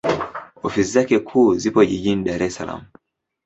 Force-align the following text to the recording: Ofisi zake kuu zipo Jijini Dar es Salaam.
Ofisi 0.63 0.91
zake 0.91 1.19
kuu 1.19 1.53
zipo 1.55 1.85
Jijini 1.85 2.23
Dar 2.23 2.43
es 2.47 2.53
Salaam. 2.55 2.83